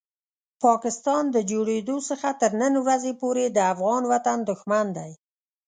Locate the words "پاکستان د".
0.63-1.37